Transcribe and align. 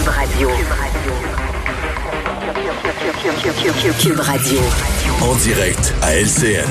Cube 0.00 0.08
Radio. 0.08 0.48
Cube 3.98 4.20
Radio. 4.20 4.60
En 5.20 5.34
direct 5.34 5.94
à 6.00 6.14
LCN. 6.14 6.64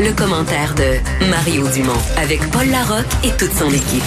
Le 0.00 0.12
commentaire 0.16 0.74
de 0.74 1.28
Mario 1.28 1.68
Dumont 1.68 1.92
avec 2.16 2.40
Paul 2.50 2.66
Larocque 2.70 3.04
et 3.22 3.32
toute 3.32 3.52
son 3.52 3.68
équipe. 3.68 4.02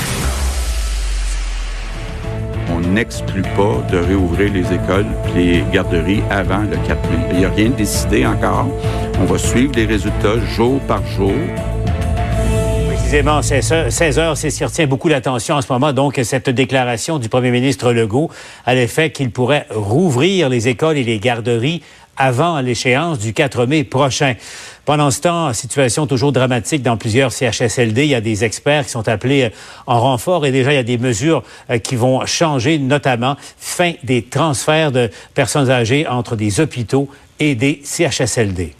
On 2.72 2.80
n'exclut 2.80 3.44
pas 3.44 3.86
de 3.92 4.00
réouvrir 4.00 4.52
les 4.52 4.74
écoles 4.74 5.06
et 5.36 5.40
les 5.40 5.64
garderies 5.72 6.24
avant 6.32 6.62
le 6.62 6.78
4 6.88 7.10
mai. 7.12 7.28
Il 7.34 7.38
n'y 7.38 7.46
a 7.46 7.52
rien 7.52 7.70
de 7.70 7.76
décidé 7.76 8.26
encore. 8.26 8.70
On 9.20 9.26
va 9.26 9.38
suivre 9.38 9.74
les 9.76 9.86
résultats 9.86 10.40
jour 10.56 10.80
par 10.88 11.06
jour. 11.06 11.34
Précisément, 13.08 13.42
16 13.42 14.20
heures, 14.20 14.36
c'est 14.36 14.50
ce 14.50 14.58
qui 14.58 14.66
retient 14.66 14.86
beaucoup 14.86 15.08
l'attention 15.08 15.56
en 15.56 15.62
ce 15.62 15.72
moment. 15.72 15.94
Donc, 15.94 16.20
cette 16.24 16.50
déclaration 16.50 17.20
du 17.20 17.30
premier 17.30 17.52
ministre 17.52 17.94
Legault 17.94 18.30
à 18.66 18.76
l'effet 18.76 19.12
qu'il 19.12 19.32
pourrait 19.32 19.66
rouvrir 19.70 20.50
les 20.50 20.68
écoles 20.68 20.98
et 20.98 21.06
les 21.06 21.18
garderies 21.18 21.82
avant 22.18 22.60
l'échéance 22.60 23.18
du 23.18 23.32
4 23.32 23.66
mai 23.66 23.86
prochain. 23.86 24.34
Pendant 24.84 25.10
ce 25.10 25.22
temps, 25.22 25.54
situation 25.54 26.06
toujours 26.06 26.34
dramatique 26.34 26.82
dans 26.82 26.98
plusieurs 26.98 27.32
CHSLD. 27.32 28.04
Il 28.04 28.10
y 28.10 28.16
a 28.16 28.20
des 28.20 28.44
experts 28.44 28.84
qui 28.84 28.92
sont 28.92 29.08
appelés 29.08 29.44
euh, 29.44 29.50
en 29.86 30.02
renfort 30.02 30.46
et 30.46 30.52
déjà 30.52 30.74
il 30.74 30.76
y 30.76 30.80
a 30.80 30.84
des 30.84 30.98
mesures 30.98 31.44
euh, 31.70 31.78
qui 31.78 31.96
vont 31.96 32.26
changer, 32.26 32.78
notamment 32.78 33.38
fin 33.58 33.94
des 34.04 34.24
transferts 34.24 34.92
de 34.92 35.10
personnes 35.34 35.70
âgées 35.70 36.06
entre 36.08 36.36
des 36.36 36.60
hôpitaux 36.60 37.08
et 37.40 37.56
des 37.56 37.80
CHSLD. 37.86 38.77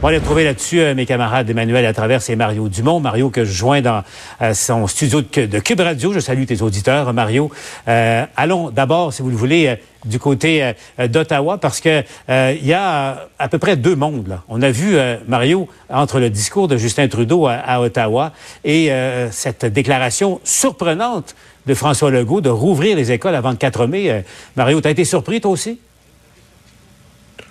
On 0.00 0.06
va 0.06 0.10
aller 0.10 0.20
trouver 0.20 0.44
là-dessus 0.44 0.78
euh, 0.78 0.94
mes 0.94 1.06
camarades 1.06 1.50
Emmanuel 1.50 1.84
à 1.84 1.92
travers 1.92 2.22
c'est 2.22 2.36
Mario 2.36 2.68
Dumont. 2.68 3.00
Mario 3.00 3.30
que 3.30 3.44
je 3.44 3.52
joins 3.52 3.80
dans 3.80 4.04
euh, 4.40 4.54
son 4.54 4.86
studio 4.86 5.22
de, 5.22 5.58
Cube 5.58 5.80
Radio. 5.80 6.12
Je 6.12 6.20
salue 6.20 6.44
tes 6.44 6.62
auditeurs, 6.62 7.12
Mario. 7.12 7.50
Euh, 7.88 8.24
allons 8.36 8.70
d'abord, 8.70 9.12
si 9.12 9.22
vous 9.22 9.30
le 9.30 9.36
voulez, 9.36 9.76
du 10.04 10.20
côté 10.20 10.72
d'Ottawa 11.00 11.58
parce 11.58 11.80
que 11.80 12.04
il 12.28 12.64
y 12.64 12.72
a 12.72 13.28
à 13.40 13.48
peu 13.48 13.58
près 13.58 13.76
deux 13.76 13.96
mondes. 13.96 14.28
Là. 14.28 14.44
On 14.48 14.62
a 14.62 14.70
vu, 14.70 14.96
Mario, 15.26 15.68
entre 15.90 16.20
le 16.20 16.30
discours 16.30 16.68
de 16.68 16.76
Justin 16.76 17.08
Trudeau 17.08 17.48
à, 17.48 17.80
Ottawa 17.80 18.32
et 18.64 18.92
cette 19.32 19.66
déclaration 19.66 20.40
surprenante 20.44 21.34
de 21.66 21.74
François 21.74 22.12
Legault 22.12 22.40
de 22.40 22.48
rouvrir 22.48 22.96
les 22.96 23.10
écoles 23.10 23.34
avant 23.34 23.50
le 23.50 23.56
4 23.56 23.86
mai. 23.88 24.24
Mario, 24.54 24.80
tu 24.80 24.86
as 24.86 24.92
été 24.92 25.04
surpris 25.04 25.40
toi 25.40 25.50
aussi? 25.50 25.80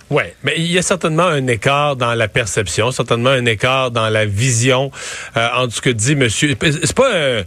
Oui, 0.10 0.24
mais 0.44 0.54
il 0.58 0.72
y 0.72 0.78
a 0.78 0.82
certainement 0.82 1.26
un 1.26 1.48
écart 1.48 1.98
dans 1.98 2.14
la 2.14 2.28
perception, 2.30 2.92
certainement 2.92 3.32
un 3.32 3.46
écart 3.46 3.92
dans 3.92 4.10
la 4.10 4.26
vision 4.26 4.90
euh, 5.36 5.68
ce 5.70 5.82
que 5.82 5.90
dit 5.90 6.16
monsieur. 6.16 6.56
C'est 6.62 6.96
pas 6.96 7.14
un 7.14 7.44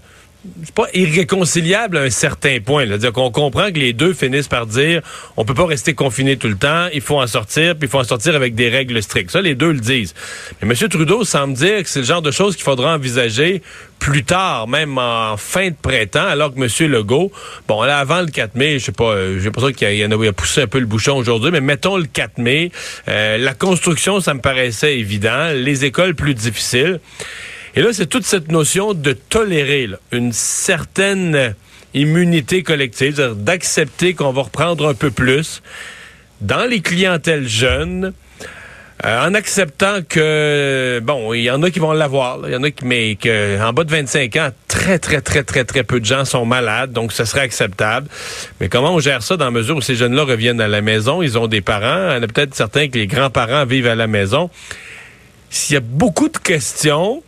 c'est 0.65 0.75
pas 0.75 0.87
irréconciliable 0.95 1.99
à 1.99 2.03
un 2.03 2.11
certain 2.11 2.61
point. 2.61 2.87
C'est-à-dire 2.87 3.13
qu'on 3.13 3.31
comprend 3.31 3.71
que 3.71 3.79
les 3.79 3.93
deux 3.93 4.15
finissent 4.15 4.49
par 4.49 4.67
dire 4.67 5.03
on 5.37 5.45
peut 5.45 5.55
pas 5.55 5.67
rester 5.67 5.95
confiné 5.95 6.37
tout 6.37 6.49
le 6.49 6.57
temps, 6.57 6.87
il 6.93 7.01
faut 7.01 7.21
en 7.21 7.27
sortir, 7.27 7.77
puis 7.77 7.87
il 7.87 7.91
faut 7.91 7.99
en 7.99 8.05
sortir 8.05 8.35
avec 8.35 8.55
des 8.55 8.69
règles 8.69 9.03
strictes. 9.03 9.31
Ça, 9.31 9.43
les 9.43 9.55
deux 9.55 9.73
le 9.73 9.81
disent. 9.81 10.15
Mais 10.63 10.69
M. 10.69 10.89
Trudeau 10.89 11.25
semble 11.25 11.55
dire 11.55 11.83
que 11.83 11.89
c'est 11.89 12.01
le 12.01 12.07
genre 12.07 12.23
de 12.23 12.31
choses 12.31 12.57
qu'il 12.57 12.65
faudra 12.65 12.95
envisager 12.95 13.63
plus 13.99 14.25
tard, 14.25 14.67
même 14.67 14.97
en 14.97 15.37
fin 15.37 15.69
de 15.69 15.75
printemps, 15.81 16.27
alors 16.27 16.55
que 16.55 16.59
M. 16.59 16.91
Legault, 16.91 17.31
bon, 17.69 17.83
là, 17.83 17.99
avant 17.99 18.23
le 18.23 18.29
4 18.29 18.55
mai, 18.55 18.79
je 18.79 18.87
sais 18.87 18.93
pas, 18.93 19.13
euh, 19.13 19.39
j'ai 19.39 19.45
l'impression 19.45 19.73
qu'il 19.73 19.95
y, 19.95 20.05
en 20.07 20.11
a, 20.11 20.29
a 20.29 20.33
poussé 20.33 20.63
un 20.63 20.67
peu 20.67 20.79
le 20.79 20.87
bouchon 20.87 21.17
aujourd'hui, 21.17 21.51
mais 21.51 21.61
mettons 21.61 21.99
le 21.99 22.07
4 22.07 22.39
mai, 22.39 22.73
euh, 23.09 23.37
la 23.37 23.53
construction, 23.53 24.21
ça 24.21 24.33
me 24.33 24.41
paraissait 24.41 24.99
évident, 24.99 25.51
les 25.55 25.85
écoles 25.85 26.15
plus 26.15 26.33
difficiles. 26.33 26.99
Et 27.77 27.83
là, 27.83 27.89
c'est 27.93 28.07
toute 28.07 28.25
cette 28.25 28.51
notion 28.51 28.95
de 28.95 29.13
tolérer 29.13 29.89
une 30.13 30.33
certaine 30.33 31.55
immunité 31.95 32.63
collective, 32.63 33.35
d'accepter 33.37 34.15
qu'on 34.15 34.33
va 34.33 34.43
reprendre 34.43 34.89
un 34.89 34.95
peu 34.95 35.11
plus 35.11 35.63
dans 36.41 36.65
les 36.69 36.81
clientèles 36.81 37.47
jeunes, 37.47 38.13
euh, 39.05 39.27
en 39.27 39.33
acceptant 39.33 40.01
que 40.07 41.01
bon, 41.03 41.33
il 41.33 41.43
y 41.43 41.51
en 41.51 41.63
a 41.63 41.71
qui 41.71 41.79
vont 41.79 41.93
l'avoir, 41.93 42.39
il 42.47 42.53
y 42.53 42.57
en 42.57 42.63
a 42.63 42.71
qui 42.71 42.85
mais 42.85 43.17
que 43.17 43.61
en 43.63 43.73
bas 43.73 43.85
de 43.85 43.91
25 43.91 44.37
ans, 44.37 44.51
très 44.69 44.99
très 44.99 45.23
très 45.23 45.43
très 45.43 45.65
très 45.65 45.85
peu 45.85 46.01
de 46.01 46.05
gens 46.05 46.27
sont 46.27 46.45
malades, 46.45 46.93
donc 46.93 47.13
ce 47.13 47.25
serait 47.25 47.41
acceptable. 47.41 48.09
Mais 48.61 48.69
comment 48.69 48.95
on 48.95 49.01
gère 49.01 49.23
ça 49.23 49.39
dans 49.39 49.47
la 49.47 49.51
mesure 49.51 49.77
où 49.77 49.81
ces 49.81 49.95
jeunes-là 49.95 50.25
reviennent 50.25 50.61
à 50.61 50.69
la 50.69 50.83
maison, 50.83 51.23
ils 51.23 51.39
ont 51.39 51.47
des 51.47 51.63
parents, 51.63 52.11
il 52.11 52.17
y 52.17 52.19
en 52.19 52.23
a 52.23 52.27
peut-être 52.27 52.55
certains 52.55 52.89
que 52.89 52.99
les 52.99 53.07
grands-parents 53.07 53.65
vivent 53.65 53.87
à 53.87 53.95
la 53.95 54.07
maison. 54.07 54.51
S'il 55.49 55.75
y 55.75 55.79
a 55.79 55.81
beaucoup 55.81 56.29
de 56.29 56.39
questions, 56.39 57.23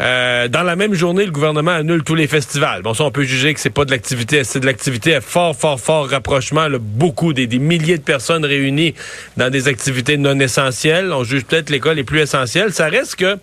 euh, 0.00 0.48
dans 0.48 0.62
la 0.62 0.76
même 0.76 0.94
journée, 0.94 1.24
le 1.24 1.30
gouvernement 1.30 1.70
annule 1.70 2.02
tous 2.02 2.14
les 2.14 2.26
festivals. 2.26 2.82
Bon, 2.82 2.94
ça, 2.94 3.04
on 3.04 3.10
peut 3.10 3.22
juger 3.22 3.54
que 3.54 3.60
c'est 3.60 3.70
pas 3.70 3.84
de 3.84 3.90
l'activité, 3.90 4.42
c'est 4.44 4.60
de 4.60 4.66
l'activité 4.66 5.14
à 5.14 5.20
fort, 5.20 5.54
fort, 5.54 5.80
fort 5.80 6.08
rapprochement. 6.08 6.66
beaucoup, 6.80 7.32
des, 7.32 7.46
milliers 7.58 7.98
de 7.98 8.02
personnes 8.02 8.44
réunies 8.44 8.94
dans 9.36 9.50
des 9.50 9.68
activités 9.68 10.16
non 10.16 10.38
essentielles. 10.40 11.12
On 11.12 11.22
juge 11.22 11.44
peut-être 11.44 11.70
l'école 11.70 11.98
est 11.98 12.04
plus 12.04 12.20
essentielle. 12.20 12.72
Ça 12.72 12.88
reste 12.88 13.16
que 13.16 13.38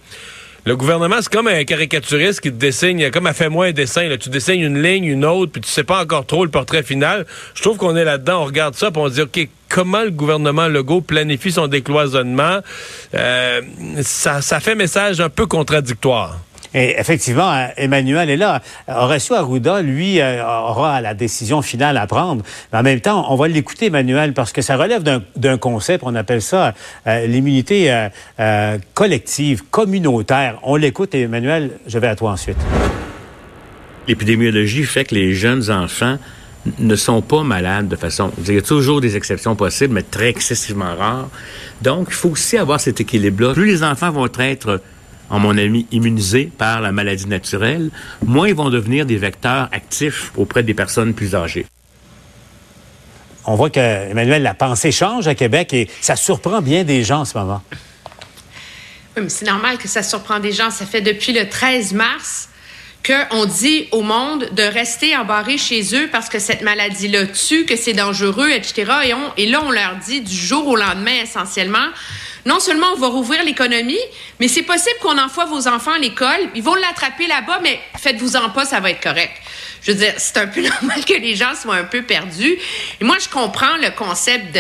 le 0.66 0.76
gouvernement, 0.76 1.16
c'est 1.22 1.32
comme 1.32 1.48
un 1.48 1.64
caricaturiste 1.64 2.42
qui 2.42 2.52
te 2.52 2.58
dessine, 2.58 3.10
comme 3.10 3.26
a 3.26 3.34
fait 3.34 3.50
moi 3.50 3.68
un 3.68 3.72
dessin. 3.72 4.08
Là. 4.08 4.18
Tu 4.18 4.30
dessines 4.30 4.62
une 4.62 4.82
ligne, 4.82 5.06
une 5.06 5.26
autre, 5.26 5.54
puis 5.54 5.62
tu 5.62 5.70
sais 5.70 5.84
pas 5.84 6.04
encore 6.04 6.26
trop 6.26 6.44
le 6.46 6.52
portrait 6.52 6.84
final. 6.84 7.26
Je 7.56 7.62
trouve 7.62 7.78
qu'on 7.78 7.96
est 7.96 8.04
là-dedans, 8.04 8.44
on 8.44 8.46
regarde 8.46 8.76
ça, 8.76 8.92
puis 8.92 9.02
on 9.02 9.08
se 9.08 9.14
dit, 9.14 9.22
OK, 9.22 9.50
comment 9.72 10.04
le 10.04 10.12
gouvernement 10.12 10.68
Legault 10.68 11.02
planifie 11.02 11.52
son 11.52 11.68
décloisonnement? 11.68 12.60
Euh, 13.16 13.62
ça, 14.02 14.42
ça 14.42 14.60
fait 14.60 14.76
message 14.76 15.22
un 15.22 15.30
peu 15.30 15.46
contradictoire. 15.46 16.40
Et 16.74 16.96
effectivement, 16.98 17.68
Emmanuel 17.76 18.30
est 18.30 18.38
là. 18.38 18.62
Horacio 18.88 19.36
Arruda, 19.36 19.82
lui, 19.82 20.22
euh, 20.22 20.42
aura 20.42 21.02
la 21.02 21.14
décision 21.14 21.62
finale 21.62 21.98
à 21.98 22.08
prendre. 22.08 22.44
Mais 22.72 22.80
en 22.80 22.84
même 22.84 23.02
temps, 23.02 23.26
on 23.30 23.36
va 23.36 23.50
l'écouter, 23.50 23.88
Emmanuel, 23.88 24.34
parce 24.34 24.54
que 24.54 24.62
ça 24.62 24.78
relève 24.78 25.04
d'un 25.04 25.58
concept, 25.58 26.04
on 26.06 26.16
appelle 26.16 26.42
ça 26.42 26.74
euh, 27.08 27.26
l'immunité 27.28 28.08
collective, 28.94 29.64
communautaire. 29.70 30.60
On 30.64 30.78
l'écoute, 30.78 31.14
Emmanuel, 31.14 31.72
je 31.88 32.00
vais 32.00 32.08
à 32.08 32.16
toi 32.16 32.32
ensuite. 32.32 32.58
L'épidémiologie 34.08 34.84
fait 34.84 35.06
que 35.06 35.16
les 35.16 35.34
jeunes 35.34 35.70
enfants 35.70 36.18
ne 36.80 36.96
sont 36.96 37.22
pas 37.22 37.44
malades 37.44 37.88
de 37.88 37.96
façon... 37.96 38.32
Il 38.46 38.54
y 38.54 38.58
a 38.58 38.62
toujours 38.62 39.02
des 39.02 39.16
exceptions 39.18 39.56
possibles, 39.56 39.94
mais 39.94 40.04
très 40.04 40.30
excessivement 40.30 40.96
rares. 40.96 41.30
Donc, 41.82 42.08
il 42.10 42.14
faut 42.14 42.30
aussi 42.30 42.58
avoir 42.58 42.80
cet 42.80 43.02
équilibre-là. 43.02 43.54
Plus 43.54 43.66
les 43.66 43.84
enfants 43.84 44.12
vont 44.12 44.30
être 44.40 44.82
en 45.32 45.40
mon 45.40 45.58
avis, 45.58 45.88
immunisés 45.92 46.52
par 46.58 46.82
la 46.82 46.92
maladie 46.92 47.26
naturelle, 47.26 47.90
moins 48.26 48.50
ils 48.50 48.54
vont 48.54 48.70
devenir 48.70 49.06
des 49.06 49.16
vecteurs 49.16 49.70
actifs 49.72 50.34
auprès 50.36 50.62
des 50.62 50.74
personnes 50.74 51.14
plus 51.14 51.36
âgées. 51.36 51.66
On 53.46 53.56
voit 53.56 53.70
que, 53.70 53.80
Emmanuel, 53.80 54.44
la 54.44 54.54
pensée 54.54 54.92
change 54.92 55.30
à 55.30 55.34
Québec 55.34 55.74
et 55.74 55.90
ça 56.02 56.18
surprend 56.18 56.62
bien 56.62 56.84
des 56.84 57.04
gens 57.04 57.22
en 57.22 57.26
ce 57.26 57.38
moment. 57.38 57.64
Oui, 59.16 59.24
mais 59.24 59.30
c'est 59.30 59.46
normal 59.46 59.78
que 59.78 59.88
ça 59.88 60.04
surprend 60.04 60.40
des 60.40 60.52
gens. 60.52 60.70
Ça 60.70 60.86
fait 60.86 61.02
depuis 61.02 61.32
le 61.32 61.48
13 61.48 61.94
mars 61.94 62.50
qu'on 63.06 63.46
dit 63.46 63.88
au 63.92 64.02
monde 64.02 64.48
de 64.52 64.64
rester 64.64 65.16
embarré 65.16 65.58
chez 65.58 65.96
eux 65.96 66.10
parce 66.12 66.30
que 66.30 66.40
cette 66.40 66.62
maladie-là 66.62 67.28
tue, 67.28 67.66
que 67.66 67.76
c'est 67.76 67.94
dangereux, 67.94 68.50
etc. 68.50 68.92
Et, 69.06 69.14
on, 69.14 69.34
et 69.38 69.46
là, 69.48 69.62
on 69.64 69.72
leur 69.72 69.96
dit 70.06 70.22
du 70.22 70.36
jour 70.36 70.68
au 70.68 70.76
lendemain, 70.76 71.22
essentiellement, 71.24 71.88
non 72.46 72.60
seulement 72.60 72.88
on 72.96 73.00
va 73.00 73.08
rouvrir 73.08 73.44
l'économie, 73.44 74.00
mais 74.40 74.48
c'est 74.48 74.64
possible 74.64 74.96
qu'on 75.02 75.18
envoie 75.18 75.46
vos 75.46 75.68
enfants 75.68 75.94
à 75.94 76.00
l'école, 76.00 76.50
ils 76.56 76.64
vont 76.64 76.76
l'attraper 76.76 77.28
là-bas, 77.28 77.60
mais 77.62 77.80
faites-vous-en 77.98 78.50
pas, 78.50 78.66
ça 78.66 78.80
va 78.80 78.92
être 78.92 79.02
correct. 79.02 79.32
Je 79.84 79.92
veux 79.92 79.98
dire, 79.98 80.14
c'est 80.18 80.38
un 80.38 80.48
peu 80.48 80.62
normal 80.82 81.06
que 81.06 81.14
les 81.14 81.36
gens 81.36 81.54
soient 81.60 81.76
un 81.76 81.84
peu 81.84 82.04
perdus. 82.04 82.58
Et 83.00 83.04
moi, 83.04 83.18
je 83.20 83.30
comprends 83.30 83.78
le 83.78 83.90
concept 83.92 84.58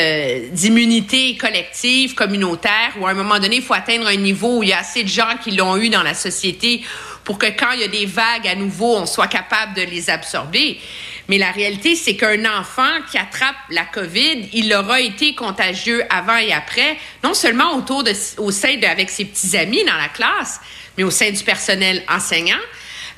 d'immunité 0.54 1.38
collective, 1.38 2.16
communautaire, 2.16 2.92
où 3.00 3.08
à 3.08 3.12
un 3.12 3.16
moment 3.16 3.40
donné, 3.40 3.58
il 3.58 3.62
faut 3.62 3.74
atteindre 3.74 4.08
un 4.08 4.16
niveau 4.16 4.58
où 4.58 4.64
il 4.64 4.70
y 4.70 4.74
a 4.74 4.80
assez 4.80 5.04
de 5.04 5.10
gens 5.10 5.38
qui 5.44 5.52
l'ont 5.52 5.78
eu 5.78 5.90
dans 5.90 6.04
la 6.04 6.14
société 6.14 6.84
pour 7.24 7.38
que 7.38 7.48
quand 7.48 7.72
il 7.74 7.82
y 7.82 7.84
a 7.84 7.88
des 7.88 8.06
vagues 8.06 8.48
à 8.48 8.56
nouveau, 8.56 8.98
on 8.98 9.06
soit 9.06 9.28
capable 9.28 9.74
de 9.76 9.82
les 9.82 10.10
absorber. 10.10 10.80
Mais 11.28 11.38
la 11.38 11.52
réalité, 11.52 11.96
c'est 11.96 12.16
qu'un 12.16 12.46
enfant 12.60 12.90
qui 13.10 13.18
attrape 13.18 13.56
la 13.70 13.86
COVID, 13.86 14.50
il 14.54 14.74
aura 14.74 15.00
été 15.00 15.36
contagieux 15.36 16.04
avant 16.10 16.38
et 16.38 16.52
après, 16.52 16.98
non 17.24 17.34
seulement 17.34 17.76
autour 17.76 18.04
de, 18.04 18.14
au 18.38 18.52
sein 18.52 18.78
de, 18.78 18.86
avec 18.86 19.10
ses 19.10 19.26
petits 19.26 19.56
amis 19.56 19.84
dans 19.86 19.98
la 19.98 20.10
classe, 20.10 20.60
mais 20.98 21.04
au 21.04 21.12
sein 21.12 21.32
du 21.32 21.44
personnel 21.44 22.04
enseignant. 22.10 22.60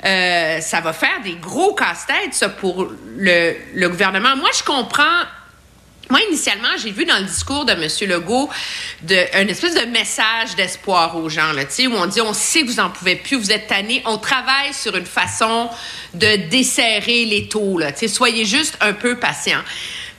Euh, 0.04 0.60
ça 0.60 0.80
va 0.80 0.92
faire 0.92 1.22
des 1.24 1.36
gros 1.36 1.74
casse-têtes, 1.74 2.34
ça, 2.34 2.50
pour 2.50 2.88
le, 3.16 3.56
le 3.72 3.88
gouvernement. 3.88 4.36
Moi, 4.36 4.50
je 4.56 4.62
comprends 4.62 5.22
moi, 6.10 6.20
initialement, 6.28 6.68
j'ai 6.82 6.90
vu 6.90 7.04
dans 7.04 7.18
le 7.18 7.24
discours 7.24 7.64
de 7.64 7.72
M. 7.72 7.88
Legault 8.08 8.50
de, 9.02 9.16
un 9.34 9.48
espèce 9.48 9.74
de 9.74 9.90
message 9.90 10.54
d'espoir 10.56 11.16
aux 11.16 11.28
gens, 11.28 11.52
là, 11.52 11.62
où 11.62 11.92
on 11.94 12.06
dit 12.06 12.20
on 12.20 12.34
sait 12.34 12.62
que 12.62 12.66
vous 12.66 12.80
en 12.80 12.90
pouvez 12.90 13.16
plus, 13.16 13.36
vous 13.36 13.52
êtes 13.52 13.68
tannés, 13.68 14.02
on 14.06 14.18
travaille 14.18 14.74
sur 14.74 14.96
une 14.96 15.06
façon 15.06 15.70
de 16.12 16.48
desserrer 16.48 17.24
les 17.24 17.48
taux. 17.48 17.80
Soyez 18.06 18.44
juste 18.44 18.76
un 18.80 18.92
peu 18.92 19.18
patients. 19.18 19.62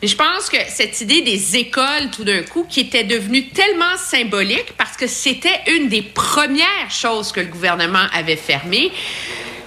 Mais 0.01 0.07
je 0.07 0.15
pense 0.15 0.49
que 0.49 0.57
cette 0.67 0.99
idée 1.01 1.21
des 1.21 1.55
écoles, 1.55 2.09
tout 2.15 2.23
d'un 2.23 2.43
coup, 2.43 2.65
qui 2.69 2.81
était 2.81 3.03
devenue 3.03 3.47
tellement 3.49 3.95
symbolique 3.97 4.73
parce 4.77 4.97
que 4.97 5.07
c'était 5.07 5.61
une 5.67 5.87
des 5.87 6.01
premières 6.01 6.89
choses 6.89 7.31
que 7.31 7.39
le 7.39 7.47
gouvernement 7.47 8.05
avait 8.13 8.35
fermées, 8.35 8.91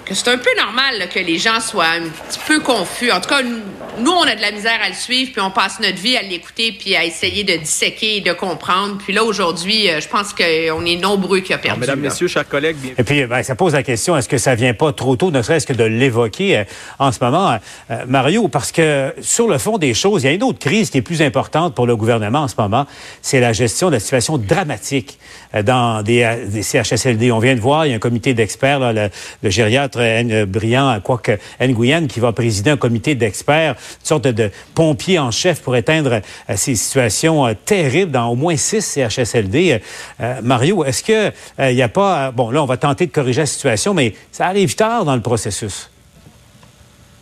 que 0.08 0.14
c'est 0.14 0.28
un 0.28 0.38
peu 0.38 0.50
normal 0.56 1.08
que 1.12 1.18
les 1.18 1.38
gens 1.38 1.60
soient 1.60 1.84
un 1.84 2.08
petit 2.08 2.40
peu 2.46 2.60
confus. 2.60 3.12
En 3.12 3.20
tout 3.20 3.28
cas, 3.28 3.42
nous, 3.42 4.10
on 4.10 4.22
a 4.22 4.34
de 4.34 4.40
la 4.40 4.52
misère 4.52 4.78
à 4.82 4.88
le 4.88 4.94
suivre, 4.94 5.32
puis 5.32 5.40
on 5.40 5.50
passe 5.50 5.80
notre 5.80 5.98
vie 5.98 6.16
à 6.16 6.22
l'écouter, 6.22 6.72
puis 6.72 6.96
à 6.96 7.04
essayer 7.04 7.44
de 7.44 7.56
disséquer 7.56 8.16
et 8.16 8.20
de 8.22 8.32
comprendre. 8.32 8.96
Puis 8.98 9.12
là, 9.12 9.22
aujourd'hui, 9.22 9.90
euh, 9.90 10.00
je 10.00 10.08
pense 10.08 10.32
qu'on 10.32 10.84
est 10.86 10.96
nombreux 10.96 11.40
qui 11.40 11.52
a 11.52 11.58
perdu. 11.58 11.80
mesdames, 11.80 12.00
Messieurs, 12.00 12.28
chers 12.28 12.48
collègues. 12.48 12.76
Bien... 12.76 12.92
Et 12.96 13.04
puis, 13.04 13.26
ben, 13.26 13.42
ça 13.42 13.54
pose 13.54 13.74
la 13.74 13.82
question, 13.82 14.16
est-ce 14.16 14.28
que 14.28 14.38
ça 14.38 14.54
vient 14.54 14.72
pas 14.72 14.92
trop 14.92 15.16
tôt, 15.16 15.30
ne 15.30 15.42
serait-ce 15.42 15.66
que 15.66 15.74
de 15.74 15.84
l'évoquer 15.84 16.58
euh, 16.58 16.64
en 16.98 17.12
ce 17.12 17.22
moment, 17.22 17.58
euh, 17.90 18.04
Mario? 18.06 18.48
Parce 18.48 18.72
que 18.72 19.14
sur 19.20 19.46
le 19.46 19.58
fond 19.58 19.76
des 19.76 19.92
choses, 19.92 20.22
il 20.22 20.26
y 20.26 20.28
a 20.30 20.32
une 20.32 20.42
autre 20.42 20.58
crise 20.58 20.88
qui 20.88 20.98
est 20.98 21.02
plus 21.02 21.20
importante 21.20 21.74
pour 21.74 21.86
le 21.86 21.96
gouvernement 21.96 22.40
en 22.40 22.48
ce 22.48 22.54
moment, 22.56 22.86
c'est 23.20 23.40
la 23.40 23.52
gestion 23.52 23.88
de 23.88 23.94
la 23.94 24.00
situation 24.00 24.38
dramatique 24.38 25.18
dans 25.64 26.02
des, 26.02 26.26
CHSLD. 26.62 27.30
On 27.30 27.38
vient 27.40 27.54
de 27.54 27.60
voir, 27.60 27.86
il 27.86 27.90
y 27.90 27.92
a 27.92 27.96
un 27.96 28.00
comité 28.00 28.32
d'experts, 28.32 28.92
le, 28.92 29.10
le 29.42 29.50
gériatre 29.50 29.97
N. 30.00 30.44
Briand, 30.44 31.00
quoique 31.02 31.38
Nguyen, 31.60 32.06
qui 32.06 32.20
va 32.20 32.32
présider 32.32 32.70
un 32.70 32.76
comité 32.76 33.14
d'experts, 33.14 33.72
une 33.72 34.06
sorte 34.06 34.26
de, 34.26 34.50
pompiers 34.74 35.18
en 35.18 35.30
chef 35.30 35.60
pour 35.60 35.76
éteindre 35.76 36.20
euh, 36.48 36.54
ces 36.56 36.74
situations 36.74 37.46
euh, 37.46 37.54
terribles 37.64 38.12
dans 38.12 38.28
au 38.28 38.36
moins 38.36 38.56
six 38.56 38.80
CHSLD. 38.80 39.80
Euh, 40.20 40.40
Mario, 40.42 40.84
est-ce 40.84 41.02
que 41.02 41.32
il 41.58 41.74
n'y 41.74 41.82
a 41.82 41.88
pas... 41.88 42.30
bon, 42.30 42.50
là, 42.50 42.62
on 42.62 42.66
va 42.66 42.76
tenter 42.76 43.06
de 43.06 43.12
corriger 43.12 43.42
la 43.42 43.46
situation, 43.46 43.94
mais 43.94 44.14
ça 44.32 44.46
arrive 44.46 44.74
tard 44.74 45.04
dans 45.04 45.14
le 45.14 45.20
processus. 45.20 45.90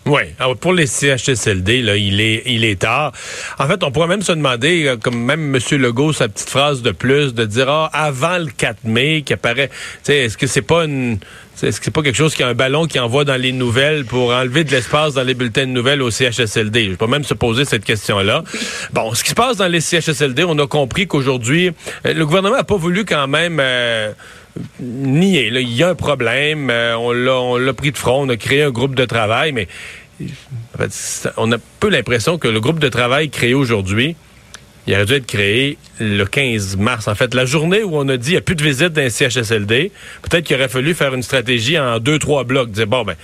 Oui, 0.05 0.21
pour 0.61 0.73
les 0.73 0.87
CHSLD, 0.87 1.83
là, 1.83 1.97
il 1.97 2.21
est, 2.21 2.43
il 2.47 2.65
est 2.65 2.81
tard. 2.81 3.13
En 3.59 3.67
fait, 3.67 3.83
on 3.83 3.91
pourrait 3.91 4.07
même 4.07 4.23
se 4.23 4.31
demander, 4.31 4.95
comme 5.03 5.21
même 5.21 5.53
M. 5.53 5.61
Legault, 5.81 6.13
sa 6.13 6.29
petite 6.29 6.49
phrase 6.49 6.83
de 6.83 6.93
plus, 6.93 7.35
de 7.35 7.45
dire 7.45 7.69
ah, 7.69 7.91
avant 7.93 8.39
le 8.39 8.47
4 8.47 8.85
mai, 8.85 9.23
qui 9.23 9.33
apparaît. 9.33 9.69
Est-ce 10.07 10.39
que 10.39 10.47
c'est 10.47 10.63
pas 10.63 10.85
une 10.85 11.19
est-ce 11.63 11.79
que 11.79 11.87
c'est 11.87 11.91
pas 11.91 12.03
quelque 12.03 12.17
chose 12.17 12.35
qui 12.35 12.43
a 12.43 12.49
un 12.49 12.55
ballon 12.55 12.87
qui 12.87 12.99
envoie 13.01 13.25
dans 13.25 13.41
les 13.41 13.53
nouvelles 13.53 14.05
pour 14.05 14.31
enlever 14.31 14.65
de 14.65 14.71
l'espace 14.71 15.15
dans 15.15 15.23
les 15.23 15.35
bulletins 15.35 15.67
de 15.67 15.71
nouvelles 15.71 16.03
au 16.03 16.11
CHSLD? 16.11 16.91
Je 16.91 16.95
peux 16.97 17.07
même 17.07 17.25
se 17.25 17.35
poser 17.35 17.65
cette 17.65 17.85
question-là. 17.85 18.45
Bon, 18.93 19.15
ce 19.15 19.25
qui 19.25 19.31
se 19.31 19.35
passe 19.35 19.57
dans 19.57 19.67
les 19.67 19.81
CHSLD, 19.81 20.45
on 20.45 20.59
a 20.59 20.67
compris 20.67 21.07
qu'aujourd'hui, 21.07 21.73
euh, 22.05 22.13
le 22.13 22.27
gouvernement 22.27 22.57
n'a 22.57 22.65
pas 22.65 22.77
voulu 22.77 23.07
quand 23.07 23.27
même 23.27 23.59
euh, 23.61 24.13
nier. 24.81 25.51
Il 25.55 25.73
y 25.73 25.83
a 25.83 25.89
un 25.89 25.95
problème, 25.95 26.69
euh, 26.71 26.95
on 26.97 27.57
l'a 27.57 27.73
pris 27.73 27.91
de 27.91 27.99
front, 27.99 28.27
on 28.27 28.29
a 28.29 28.37
créé 28.37 28.63
un 28.63 28.71
groupe 28.71 28.95
de 28.95 29.07
travail, 29.07 29.53
mais 29.53 29.67
on 31.37 31.53
a 31.53 31.57
peu 31.81 31.89
l'impression 31.89 32.39
que 32.39 32.49
le 32.49 32.61
groupe 32.61 32.79
de 32.79 32.89
travail 32.89 33.31
créé 33.31 33.55
aujourd'hui, 33.55 34.17
il 34.87 34.95
aurait 34.95 35.07
dû 35.07 35.15
être 35.15 35.27
créé 35.27 35.79
le 35.99 36.25
15 36.25 36.77
mars. 36.77 37.09
En 37.09 37.15
fait, 37.15 37.35
la 37.35 37.45
journée 37.45 37.83
où 37.83 37.97
on 37.97 38.09
a 38.09 38.17
dit 38.17 38.27
qu'il 38.27 38.33
n'y 38.33 38.39
a 38.39 38.43
plus 38.43 38.55
de 38.55 38.63
visite 38.63 38.93
d'un 38.93 39.09
CHSLD, 39.09 39.91
peut-être 40.23 40.45
qu'il 40.45 40.57
aurait 40.57 40.69
fallu 40.69 40.95
faire 40.95 41.15
une 41.15 41.23
stratégie 41.23 41.79
en 41.79 41.99
deux, 41.99 42.19
trois 42.19 42.45
blocs. 42.45 42.71
Dire, 42.71 42.87
bon, 42.87 43.03
ben, 43.05 43.17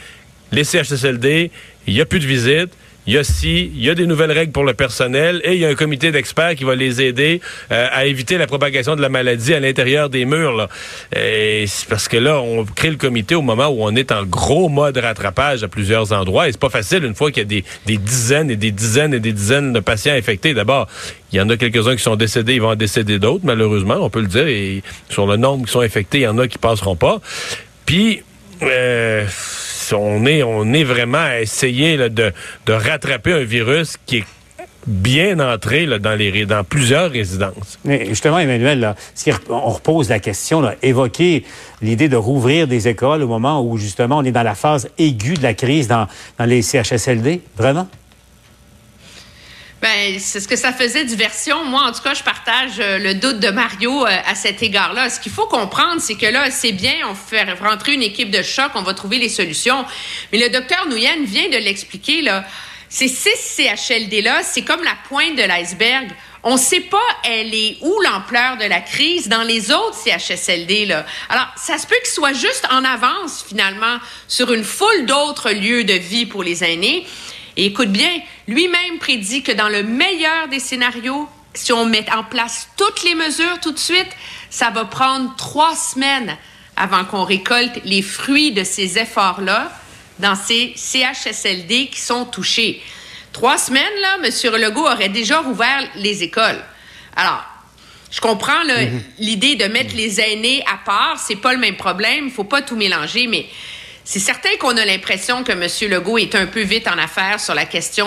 les 0.51 0.65
CHSLD, 0.65 1.51
il 1.87 1.95
n'y 1.95 2.01
a 2.01 2.07
plus 2.07 2.21
de 2.21 2.27
visite 2.27 2.71
il 3.07 3.15
y 3.15 3.19
a 3.19 3.25
si, 3.25 3.73
il 3.75 3.85
y 3.85 3.91
a 3.91 3.95
des 3.95 4.07
nouvelles 4.07 4.31
règles 4.33 4.53
pour 4.53 4.65
le 4.65 4.75
personnel 4.75 5.41
et 5.45 5.55
il 5.55 5.61
y 5.61 5.65
a 5.65 5.69
un 5.69 5.75
comité 5.75 6.13
d'experts 6.13 6.55
qui 6.55 6.65
va 6.65 6.75
les 6.75 7.03
aider 7.03 7.41
euh, 7.71 7.89
à 7.91 8.07
éviter 8.07 8.39
la 8.39 8.47
propagation 8.47 8.95
de 8.95 9.03
la 9.03 9.09
maladie 9.09 9.55
à 9.55 9.61
l'intérieur 9.61 10.09
des 10.09 10.25
murs. 10.25 10.53
Là. 10.53 10.69
Et 11.17 11.65
parce 11.89 12.07
que 12.09 12.17
là, 12.17 12.41
on 12.41 12.65
crée 12.65 12.91
le 12.91 12.97
comité 12.97 13.35
au 13.35 13.43
moment 13.43 13.69
où 13.69 13.79
on 13.81 13.95
est 13.97 14.13
en 14.13 14.25
gros 14.25 14.69
mode 14.69 14.97
rattrapage 14.99 15.65
à 15.65 15.69
plusieurs 15.69 16.13
endroits 16.13 16.49
et 16.49 16.53
c'est 16.53 16.61
pas 16.61 16.71
facile 16.71 17.05
une 17.05 17.15
fois 17.15 17.31
qu'il 17.31 17.43
y 17.43 17.47
a 17.47 17.49
des, 17.49 17.65
des, 17.87 17.97
dizaines 17.97 18.51
et 18.51 18.57
des 18.57 18.71
dizaines 18.71 19.15
et 19.15 19.21
des 19.21 19.33
dizaines 19.33 19.73
de 19.73 19.81
patients 19.81 20.15
infectés. 20.15 20.55
D'abord, 20.55 20.87
il 21.33 21.39
y 21.39 21.41
en 21.41 21.49
a 21.49 21.57
quelques-uns 21.57 21.97
qui 21.97 22.03
sont 22.03 22.17
décédés, 22.17 22.55
ils 22.55 22.63
vont 22.63 22.71
en 22.71 22.77
décéder 22.77 23.19
d'autres, 23.19 23.45
malheureusement, 23.45 23.97
on 24.01 24.11
peut 24.11 24.21
le 24.21 24.27
dire. 24.27 24.47
Et 24.47 24.83
sur 25.09 25.27
le 25.27 25.37
nombre 25.37 25.67
qui 25.67 25.73
sont 25.73 25.81
infectés, 25.81 26.19
il 26.19 26.23
y 26.23 26.29
en 26.29 26.39
a 26.39 26.47
qui 26.47 26.59
passeront 26.59 26.97
pas. 26.97 27.21
Puis, 27.87 28.23
euh, 28.63 29.27
on 29.93 30.25
est, 30.25 30.85
vraiment 30.85 31.19
à 31.19 31.41
essayer 31.41 32.09
de, 32.09 32.33
rattraper 32.69 33.33
un 33.33 33.45
virus 33.45 33.97
qui 34.07 34.19
est 34.19 34.25
bien 34.87 35.39
entré 35.39 35.87
dans, 35.87 36.65
plusieurs 36.65 37.11
résidences. 37.11 37.79
Mais 37.85 38.07
justement, 38.07 38.39
Emmanuel, 38.39 38.95
on 39.49 39.71
repose 39.71 40.09
la 40.09 40.19
question, 40.19 40.69
évoquer 40.83 41.45
l'idée 41.81 42.09
de 42.09 42.17
rouvrir 42.17 42.67
des 42.67 42.89
écoles 42.89 43.23
au 43.23 43.29
moment 43.29 43.63
où 43.63 43.79
justement 43.79 44.19
on 44.19 44.25
est 44.25 44.33
dans 44.33 44.43
la 44.43 44.57
phase 44.57 44.89
aiguë 44.99 45.35
de 45.35 45.43
la 45.43 45.55
crise 45.55 45.87
dans 45.87 46.09
les 46.41 46.63
CHSLD, 46.63 47.43
vraiment? 47.57 47.87
Ben, 49.83 50.21
c'est 50.21 50.39
ce 50.39 50.47
que 50.47 50.55
ça 50.55 50.73
faisait 50.73 51.05
diversion. 51.05 51.65
Moi, 51.65 51.83
en 51.83 51.91
tout 51.91 52.03
cas, 52.03 52.15
je 52.15 52.23
partage 52.23 52.79
euh, 52.79 52.99
le 52.99 53.15
doute 53.15 53.41
de 53.41 53.51
Mario 53.51 54.07
euh, 54.07 54.17
à 54.27 54.37
cet 54.37 54.63
égard-là. 54.63 55.11
Ce 55.11 55.19
qu'il 55.19 55.33
faut 55.33 55.47
comprendre, 55.47 56.01
c'est 56.01 56.15
que 56.15 56.27
là, 56.27 56.53
c'est 56.53 56.71
bien, 56.71 56.95
on 57.11 57.17
fait 57.17 57.43
rentrer 57.55 57.95
une 57.95 58.03
équipe 58.03 58.31
de 58.31 58.43
choc, 58.43 58.71
on 58.77 58.83
va 58.83 58.95
trouver 58.95 59.19
les 59.19 59.29
solutions. 59.29 59.85
Mais 60.31 60.39
le 60.39 60.51
docteur 60.51 60.87
Nouyen 60.87 61.25
vient 61.25 61.49
de 61.49 61.57
l'expliquer, 61.57 62.23
là. 62.23 62.45
Ces 62.89 63.09
six 63.09 63.57
CHLD-là, 63.57 64.45
c'est 64.45 64.63
comme 64.63 64.85
la 64.85 64.95
pointe 65.09 65.35
de 65.35 65.43
l'iceberg. 65.43 66.13
On 66.45 66.53
ne 66.53 66.61
sait 66.61 66.81
pas 66.81 66.99
elle 67.25 67.53
est 67.53 67.79
où 67.81 68.01
l'ampleur 68.03 68.59
de 68.59 68.65
la 68.65 68.81
crise 68.81 69.29
dans 69.29 69.43
les 69.43 69.73
autres 69.73 69.97
CHSLD. 70.05 70.87
Là. 70.87 71.07
Alors, 71.29 71.49
ça 71.57 71.79
se 71.79 71.89
peut 71.89 71.97
qu'il 72.05 72.13
soit 72.13 72.35
juste 72.35 72.69
en 72.71 72.85
avance, 72.85 73.45
finalement, 73.49 73.99
sur 74.29 74.53
une 74.53 74.63
foule 74.63 75.07
d'autres 75.07 75.51
lieux 75.51 75.83
de 75.83 75.95
vie 75.95 76.27
pour 76.27 76.45
les 76.45 76.63
aînés. 76.63 77.07
Et 77.57 77.67
écoute 77.67 77.91
bien, 77.91 78.11
lui-même 78.49 78.99
prédit 78.99 79.43
que 79.43 79.53
dans 79.53 79.69
le 79.69 79.83
meilleur 79.83 80.49
des 80.49 80.61
scénarios, 80.61 81.29
si 81.55 81.73
on 81.73 81.85
met 81.85 82.07
en 82.13 82.25
place 82.25 82.69
toutes 82.77 83.05
les 83.05 83.15
mesures 83.15 83.61
tout 83.61 83.73
de 83.73 83.79
suite, 83.79 84.09
ça 84.51 84.71
va 84.71 84.85
prendre 84.85 85.35
trois 85.37 85.77
semaines 85.77 86.37
avant 86.77 87.05
qu'on 87.05 87.25
récolte 87.25 87.81
les 87.85 88.03
fruits 88.03 88.53
de 88.53 88.65
ces 88.65 88.99
efforts-là 88.99 89.71
dans 90.19 90.35
ces 90.35 90.73
CHSLD 90.77 91.89
qui 91.89 92.01
sont 92.01 92.25
touchés. 92.25 92.83
Trois 93.33 93.59
semaines, 93.59 93.83
là, 94.01 94.19
M. 94.23 94.61
Legault 94.61 94.87
aurait 94.87 95.09
déjà 95.09 95.41
rouvert 95.41 95.89
les 95.97 96.23
écoles. 96.23 96.63
Alors, 97.17 97.45
je 98.11 98.21
comprends 98.21 98.65
mm-hmm. 98.65 99.01
l'idée 99.19 99.57
de 99.57 99.65
mettre 99.65 99.95
les 99.95 100.21
aînés 100.21 100.63
à 100.73 100.79
part, 100.85 101.19
c'est 101.19 101.37
pas 101.37 101.53
le 101.53 101.59
même 101.59 101.77
problème, 101.77 102.27
il 102.27 102.31
faut 102.31 102.45
pas 102.45 102.63
tout 102.63 102.77
mélanger, 102.77 103.27
mais 103.27 103.47
c'est 104.05 104.19
certain 104.19 104.51
qu'on 104.59 104.77
a 104.77 104.85
l'impression 104.85 105.45
que 105.45 105.53
M. 105.53 105.91
Legault 105.91 106.19
est 106.19 106.35
un 106.35 106.47
peu 106.47 106.63
vite 106.63 106.89
en 106.89 106.99
affaires 106.99 107.39
sur 107.41 107.55
la 107.55 107.67
question 107.67 108.07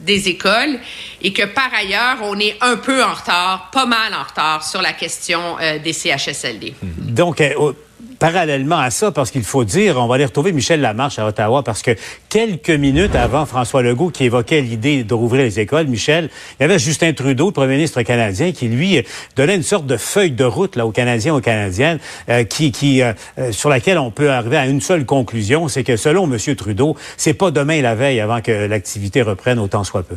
des 0.00 0.28
écoles 0.28 0.78
et 1.22 1.32
que 1.32 1.44
par 1.44 1.72
ailleurs, 1.74 2.18
on 2.22 2.38
est 2.38 2.56
un 2.60 2.76
peu 2.76 3.02
en 3.02 3.14
retard, 3.14 3.70
pas 3.72 3.86
mal 3.86 4.14
en 4.14 4.22
retard 4.22 4.64
sur 4.64 4.82
la 4.82 4.92
question 4.92 5.56
euh, 5.60 5.78
des 5.78 5.92
CHSLD. 5.92 6.74
Donc, 6.82 7.40
euh, 7.40 7.72
parallèlement 8.18 8.78
à 8.78 8.90
ça, 8.90 9.10
parce 9.10 9.30
qu'il 9.30 9.44
faut 9.44 9.64
dire, 9.64 9.96
on 9.98 10.06
va 10.06 10.16
aller 10.16 10.24
retrouver 10.24 10.52
Michel 10.52 10.80
Lamarche 10.80 11.18
à 11.18 11.26
Ottawa, 11.26 11.62
parce 11.62 11.82
que 11.82 11.92
quelques 12.28 12.70
minutes 12.70 13.14
avant 13.14 13.46
François 13.46 13.82
Legault 13.82 14.10
qui 14.10 14.24
évoquait 14.24 14.60
l'idée 14.60 15.04
de 15.04 15.14
rouvrir 15.14 15.42
les 15.42 15.60
écoles, 15.60 15.86
Michel, 15.86 16.30
il 16.58 16.62
y 16.62 16.64
avait 16.64 16.78
Justin 16.78 17.12
Trudeau, 17.12 17.50
premier 17.50 17.74
ministre 17.74 18.02
canadien, 18.02 18.52
qui 18.52 18.68
lui 18.68 19.02
donnait 19.36 19.56
une 19.56 19.62
sorte 19.62 19.86
de 19.86 19.96
feuille 19.96 20.32
de 20.32 20.44
route 20.44 20.76
là 20.76 20.86
aux 20.86 20.90
Canadiens, 20.90 21.34
aux 21.34 21.40
Canadiennes, 21.40 21.98
euh, 22.28 22.44
qui, 22.44 22.72
qui 22.72 23.02
euh, 23.02 23.12
euh, 23.38 23.52
sur 23.52 23.68
laquelle 23.68 23.98
on 23.98 24.10
peut 24.10 24.30
arriver 24.30 24.56
à 24.56 24.66
une 24.66 24.80
seule 24.80 25.04
conclusion, 25.04 25.68
c'est 25.68 25.84
que 25.84 25.96
selon 25.96 26.24
M. 26.24 26.38
Trudeau, 26.56 26.96
c'est 27.16 27.34
pas 27.34 27.50
demain 27.50 27.80
la 27.82 27.94
veille 27.94 28.20
avant 28.20 28.40
que 28.40 28.52
l'activité 28.52 29.22
reprenne 29.22 29.58
autant 29.58 29.84
soit 29.84 30.02
peu. 30.02 30.16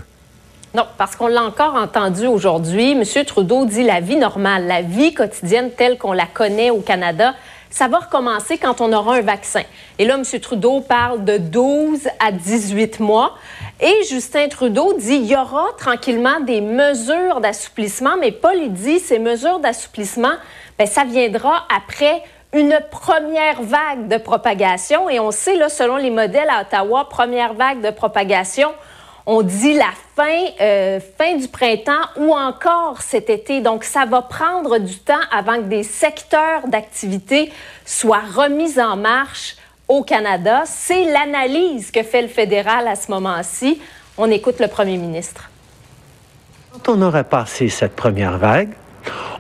Non, 0.73 0.85
parce 0.97 1.17
qu'on 1.17 1.27
l'a 1.27 1.43
encore 1.43 1.75
entendu 1.75 2.27
aujourd'hui. 2.27 2.91
M. 2.91 3.03
Trudeau 3.25 3.65
dit 3.65 3.83
la 3.83 3.99
vie 3.99 4.15
normale, 4.15 4.67
la 4.67 4.81
vie 4.81 5.13
quotidienne 5.13 5.69
telle 5.75 5.97
qu'on 5.97 6.13
la 6.13 6.25
connaît 6.25 6.69
au 6.69 6.79
Canada, 6.79 7.33
ça 7.71 7.87
va 7.87 7.99
recommencer 7.99 8.57
quand 8.57 8.81
on 8.81 8.93
aura 8.93 9.15
un 9.15 9.21
vaccin. 9.21 9.63
Et 9.97 10.05
là, 10.05 10.15
M. 10.15 10.39
Trudeau 10.39 10.81
parle 10.81 11.23
de 11.23 11.37
12 11.37 12.07
à 12.19 12.31
18 12.31 12.99
mois. 12.99 13.35
Et 13.79 14.03
Justin 14.07 14.47
Trudeau 14.49 14.93
dit 14.93 15.15
il 15.15 15.25
y 15.25 15.35
aura 15.35 15.65
tranquillement 15.77 16.39
des 16.41 16.61
mesures 16.61 17.39
d'assouplissement, 17.41 18.17
mais 18.19 18.31
Paul 18.31 18.69
dit 18.69 18.99
ces 18.99 19.17
mesures 19.17 19.59
d'assouplissement, 19.59 20.33
ben, 20.77 20.85
ça 20.85 21.05
viendra 21.05 21.65
après 21.75 22.21
une 22.53 22.77
première 22.91 23.61
vague 23.61 24.07
de 24.07 24.17
propagation. 24.17 25.09
Et 25.09 25.19
on 25.19 25.31
sait, 25.31 25.55
là, 25.55 25.69
selon 25.69 25.95
les 25.95 26.09
modèles 26.09 26.49
à 26.49 26.61
Ottawa, 26.61 27.07
première 27.09 27.53
vague 27.53 27.81
de 27.81 27.89
propagation, 27.89 28.69
on 29.25 29.41
dit 29.43 29.73
la 29.73 29.91
fin, 30.15 30.45
euh, 30.59 30.99
fin 31.17 31.35
du 31.35 31.47
printemps 31.47 32.07
ou 32.17 32.33
encore 32.33 33.01
cet 33.01 33.29
été. 33.29 33.61
Donc, 33.61 33.83
ça 33.83 34.05
va 34.05 34.21
prendre 34.21 34.79
du 34.79 34.97
temps 34.97 35.13
avant 35.31 35.57
que 35.57 35.67
des 35.67 35.83
secteurs 35.83 36.67
d'activité 36.67 37.51
soient 37.85 38.23
remis 38.35 38.79
en 38.79 38.97
marche 38.97 39.55
au 39.87 40.03
Canada. 40.03 40.63
C'est 40.65 41.05
l'analyse 41.05 41.91
que 41.91 42.03
fait 42.03 42.21
le 42.21 42.27
fédéral 42.27 42.87
à 42.87 42.95
ce 42.95 43.11
moment-ci. 43.11 43.81
On 44.17 44.29
écoute 44.29 44.59
le 44.59 44.67
premier 44.67 44.97
ministre. 44.97 45.49
Quand 46.73 46.93
on 46.95 47.01
aura 47.01 47.23
passé 47.23 47.69
cette 47.69 47.95
première 47.95 48.37
vague, 48.37 48.69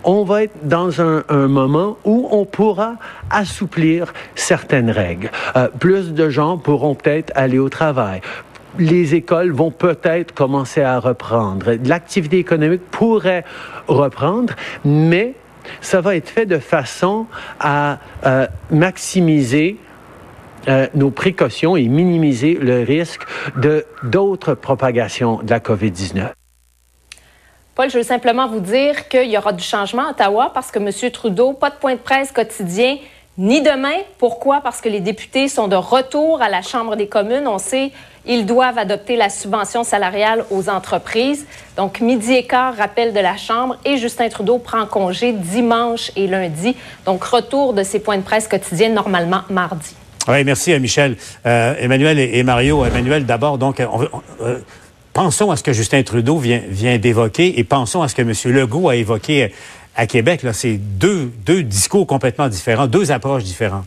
on 0.03 0.23
va 0.23 0.43
être 0.43 0.67
dans 0.67 1.01
un, 1.01 1.23
moment 1.47 1.97
où 2.03 2.27
on 2.31 2.45
pourra 2.45 2.95
assouplir 3.29 4.13
certaines 4.35 4.89
règles. 4.89 5.29
Euh, 5.55 5.67
plus 5.67 6.13
de 6.13 6.29
gens 6.29 6.57
pourront 6.57 6.95
peut-être 6.95 7.31
aller 7.35 7.59
au 7.59 7.69
travail 7.69 8.21
les 8.79 9.15
écoles 9.15 9.51
vont 9.51 9.71
peut-être 9.71 10.33
commencer 10.33 10.81
à 10.81 10.99
reprendre. 10.99 11.73
L'activité 11.85 12.37
économique 12.37 12.81
pourrait 12.91 13.43
reprendre, 13.87 14.53
mais 14.85 15.35
ça 15.81 16.01
va 16.01 16.15
être 16.15 16.29
fait 16.29 16.45
de 16.45 16.57
façon 16.57 17.27
à 17.59 17.99
euh, 18.25 18.47
maximiser 18.71 19.77
euh, 20.67 20.87
nos 20.93 21.09
précautions 21.09 21.75
et 21.75 21.87
minimiser 21.87 22.53
le 22.53 22.83
risque 22.83 23.21
de 23.57 23.85
d'autres 24.03 24.53
propagations 24.53 25.41
de 25.41 25.49
la 25.49 25.59
COVID-19. 25.59 26.29
Paul, 27.73 27.89
je 27.89 27.97
veux 27.97 28.03
simplement 28.03 28.47
vous 28.47 28.59
dire 28.59 29.07
qu'il 29.07 29.31
y 29.31 29.37
aura 29.37 29.53
du 29.53 29.63
changement 29.63 30.07
à 30.07 30.11
Ottawa 30.11 30.51
parce 30.53 30.71
que 30.71 30.77
M. 30.77 31.11
Trudeau, 31.11 31.53
pas 31.53 31.69
de 31.69 31.75
point 31.75 31.93
de 31.93 31.99
presse 31.99 32.31
quotidien, 32.31 32.97
ni 33.37 33.61
demain. 33.61 33.97
Pourquoi? 34.17 34.61
Parce 34.61 34.81
que 34.81 34.89
les 34.89 34.99
députés 34.99 35.47
sont 35.47 35.67
de 35.67 35.75
retour 35.75 36.41
à 36.41 36.49
la 36.49 36.61
Chambre 36.61 36.95
des 36.95 37.07
communes. 37.07 37.47
On 37.47 37.57
sait 37.57 37.91
ils 38.25 38.45
doivent 38.45 38.77
adopter 38.77 39.15
la 39.15 39.29
subvention 39.29 39.83
salariale 39.83 40.45
aux 40.51 40.69
entreprises. 40.69 41.45
Donc, 41.75 42.01
midi 42.01 42.33
et 42.33 42.43
quart, 42.43 42.75
rappel 42.75 43.13
de 43.13 43.19
la 43.19 43.35
Chambre. 43.37 43.77
Et 43.83 43.97
Justin 43.97 44.29
Trudeau 44.29 44.59
prend 44.59 44.85
congé 44.85 45.33
dimanche 45.33 46.11
et 46.15 46.27
lundi. 46.27 46.75
Donc, 47.05 47.23
retour 47.23 47.73
de 47.73 47.83
ses 47.83 47.99
points 47.99 48.17
de 48.17 48.23
presse 48.23 48.47
quotidiens 48.47 48.89
normalement 48.89 49.41
mardi. 49.49 49.95
Oui, 50.27 50.43
merci, 50.43 50.77
Michel. 50.79 51.17
Euh, 51.47 51.73
Emmanuel 51.79 52.19
et, 52.19 52.43
Mario. 52.43 52.85
Emmanuel, 52.85 53.25
d'abord, 53.25 53.57
euh, 53.79 54.59
pensons 55.13 55.49
à 55.49 55.55
ce 55.55 55.63
que 55.63 55.73
Justin 55.73 56.03
Trudeau 56.03 56.37
vient, 56.37 56.61
vient 56.67 56.99
d'évoquer 56.99 57.59
et 57.59 57.63
pensons 57.63 58.03
à 58.03 58.07
ce 58.07 58.13
que 58.13 58.21
M. 58.21 58.33
Legault 58.53 58.89
a 58.89 58.95
évoqué 58.95 59.51
à 59.95 60.07
Québec. 60.07 60.41
C'est 60.53 60.77
deux, 60.77 61.31
deux 61.45 61.63
discours 61.63 62.07
complètement 62.07 62.47
différents, 62.47 62.87
deux 62.87 63.11
approches 63.11 63.43
différentes. 63.43 63.85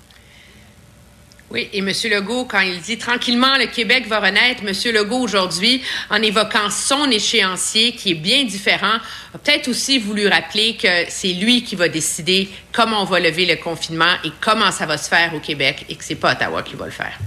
Oui, 1.50 1.68
et 1.72 1.78
M. 1.78 1.92
Legault, 2.10 2.46
quand 2.46 2.60
il 2.60 2.80
dit 2.80 2.98
tranquillement 2.98 3.56
le 3.58 3.66
Québec 3.66 4.08
va 4.08 4.18
renaître, 4.18 4.62
M. 4.66 4.72
Legault 4.92 5.20
aujourd'hui, 5.20 5.82
en 6.10 6.16
évoquant 6.16 6.68
son 6.68 7.08
échéancier 7.10 7.92
qui 7.92 8.10
est 8.10 8.16
bien 8.16 8.44
différent, 8.44 8.96
a 9.32 9.38
peut-être 9.38 9.68
aussi 9.68 9.98
voulu 10.00 10.26
rappeler 10.26 10.76
que 10.76 10.88
c'est 11.08 11.32
lui 11.32 11.62
qui 11.62 11.76
va 11.76 11.88
décider 11.88 12.48
comment 12.72 13.02
on 13.02 13.04
va 13.04 13.20
lever 13.20 13.46
le 13.46 13.54
confinement 13.54 14.14
et 14.24 14.32
comment 14.40 14.72
ça 14.72 14.86
va 14.86 14.98
se 14.98 15.08
faire 15.08 15.32
au 15.32 15.38
Québec 15.38 15.86
et 15.88 15.94
que 15.94 16.02
c'est 16.02 16.16
pas 16.16 16.32
Ottawa 16.32 16.62
qui 16.64 16.74
va 16.74 16.86
le 16.86 16.90
faire 16.90 17.18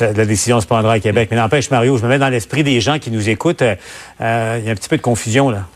la 0.00 0.24
décision 0.24 0.60
se 0.60 0.66
prendra 0.66 0.94
à 0.94 1.00
Québec. 1.00 1.28
Mais 1.30 1.36
n'empêche, 1.36 1.70
Mario, 1.70 1.96
je 1.98 2.02
me 2.02 2.08
mets 2.08 2.18
dans 2.18 2.28
l'esprit 2.28 2.62
des 2.62 2.80
gens 2.80 2.98
qui 2.98 3.10
nous 3.10 3.28
écoutent. 3.28 3.62
Euh, 3.62 4.58
il 4.58 4.64
y 4.64 4.68
a 4.68 4.72
un 4.72 4.74
petit 4.74 4.88
peu 4.88 4.96
de 4.96 5.02
confusion, 5.02 5.50
là. 5.50 5.66